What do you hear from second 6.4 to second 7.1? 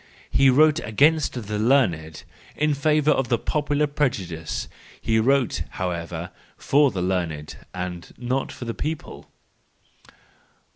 for the